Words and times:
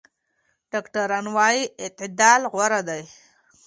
ډاکټران 0.71 1.25
وايي 1.35 1.63
اعتدال 1.81 2.41
غوره 2.51 2.81
دی. 2.89 3.01